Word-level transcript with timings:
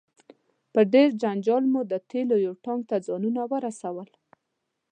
په 0.73 0.81
ډیر 0.93 1.07
جنجال 1.21 1.63
مو 1.73 1.81
د 1.91 1.93
تیلو 2.09 2.35
یو 2.45 2.53
ټانک 2.63 2.81
ته 2.89 2.97
ځانونه 3.07 3.41
ورسول. 3.51 4.09